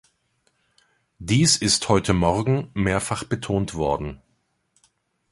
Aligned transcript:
Dies 1.19 1.57
ist 1.57 1.87
heute 1.87 2.13
morgen 2.15 2.71
mehrfach 2.73 3.23
betont 3.23 3.75
worden. 3.75 4.19